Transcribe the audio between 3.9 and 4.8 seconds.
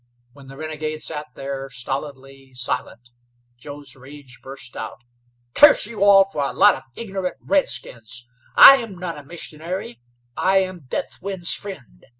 rage burst